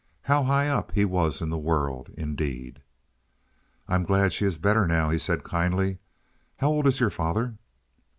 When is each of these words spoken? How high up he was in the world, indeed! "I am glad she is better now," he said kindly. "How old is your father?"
How 0.23 0.41
high 0.41 0.67
up 0.67 0.93
he 0.93 1.05
was 1.05 1.43
in 1.43 1.51
the 1.51 1.59
world, 1.59 2.09
indeed! 2.17 2.81
"I 3.87 3.93
am 3.93 4.03
glad 4.03 4.33
she 4.33 4.45
is 4.45 4.57
better 4.57 4.87
now," 4.87 5.11
he 5.11 5.19
said 5.19 5.43
kindly. 5.43 5.99
"How 6.57 6.69
old 6.69 6.87
is 6.87 6.99
your 6.99 7.11
father?" 7.11 7.53